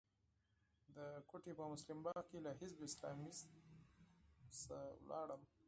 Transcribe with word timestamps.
د 0.95 0.97
کوټې 1.29 1.51
په 1.59 1.65
مسلم 1.71 1.99
باغ 2.05 2.19
کې 2.29 2.37
له 2.45 2.51
اسلامي 2.87 3.31
حزب 3.31 3.49
څخه 4.55 4.77
ولاړم. 5.05 5.41